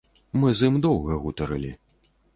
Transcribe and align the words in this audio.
Мы 0.43 0.49
з 0.61 0.69
ім 0.71 0.79
доўга 0.85 1.19
гутарылі. 1.27 1.71